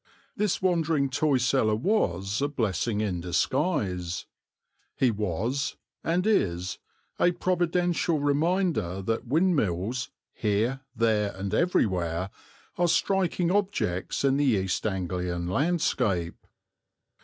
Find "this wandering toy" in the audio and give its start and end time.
0.35-1.37